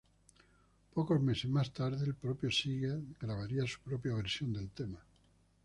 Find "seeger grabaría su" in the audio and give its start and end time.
2.49-3.79